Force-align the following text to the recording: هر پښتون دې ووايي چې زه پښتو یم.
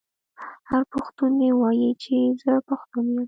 هر 0.69 0.81
پښتون 0.93 1.31
دې 1.39 1.49
ووايي 1.53 1.91
چې 2.03 2.15
زه 2.41 2.51
پښتو 2.67 2.97
یم. 3.11 3.17